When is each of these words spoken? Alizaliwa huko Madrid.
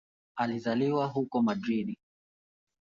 Alizaliwa 0.35 1.05
huko 1.07 1.41
Madrid. 1.41 1.95